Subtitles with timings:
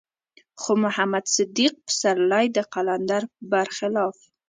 [0.61, 4.17] خو محمد صديق پسرلی د قلندر بر خلاف.